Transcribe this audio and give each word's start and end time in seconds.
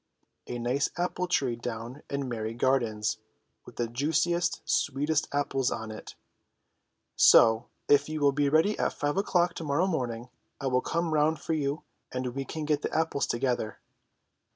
"A 0.47 0.57
nice 0.57 0.89
apple 0.97 1.27
tree 1.27 1.55
down 1.55 2.01
in 2.09 2.27
Merry 2.27 2.55
gardens 2.55 3.19
with 3.67 3.75
the 3.75 3.85
juici 3.87 4.35
est, 4.35 4.59
sweetest 4.67 5.27
apples 5.31 5.69
on 5.69 5.91
it! 5.91 6.15
So 7.15 7.67
if 7.87 8.09
you 8.09 8.19
will 8.19 8.31
be 8.31 8.49
ready 8.49 8.75
at 8.79 8.93
five 8.93 9.15
o'clock 9.17 9.53
to 9.53 9.63
morrow 9.63 9.85
morning 9.85 10.29
I 10.59 10.65
will 10.65 10.81
come 10.81 11.13
round 11.13 11.39
for 11.39 11.53
you 11.53 11.83
and 12.11 12.25
we 12.33 12.45
can 12.45 12.65
get 12.65 12.81
the 12.81 12.91
apples 12.91 13.27
together." 13.27 13.79